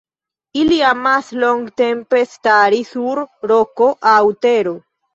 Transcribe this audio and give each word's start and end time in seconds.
Ili 0.61 0.79
emas 0.91 1.29
longtempe 1.43 2.23
stari 2.33 2.83
sur 2.95 3.25
roko 3.55 3.95
aŭ 4.19 4.21
tero. 4.45 4.79